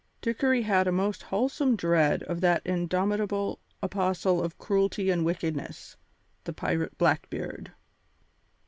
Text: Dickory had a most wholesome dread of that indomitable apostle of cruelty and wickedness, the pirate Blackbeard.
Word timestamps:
Dickory 0.19 0.63
had 0.63 0.87
a 0.87 0.91
most 0.91 1.21
wholesome 1.21 1.75
dread 1.75 2.23
of 2.23 2.41
that 2.41 2.63
indomitable 2.65 3.59
apostle 3.83 4.41
of 4.43 4.57
cruelty 4.57 5.11
and 5.11 5.23
wickedness, 5.23 5.95
the 6.43 6.53
pirate 6.53 6.97
Blackbeard. 6.97 7.71